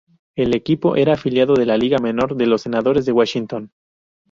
El 0.35 0.55
equipo 0.55 0.95
era 0.95 1.13
afiliado 1.13 1.53
de 1.53 1.67
la 1.67 1.77
liga 1.77 1.99
menor 1.99 2.35
de 2.35 2.47
los 2.47 2.63
Senadores 2.63 3.05
de 3.05 3.11
Washington. 3.11 3.69